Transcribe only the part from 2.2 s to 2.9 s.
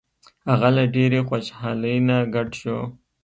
ګډ شو.